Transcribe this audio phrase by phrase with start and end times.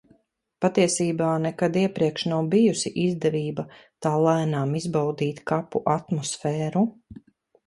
[0.65, 3.67] Patiesībā nekad iepriekš nav bijusi izdevība
[4.07, 6.85] tā lēnām izbaudīt kapu atmosfēru.